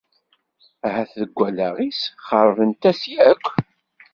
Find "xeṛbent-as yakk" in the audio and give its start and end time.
2.27-3.45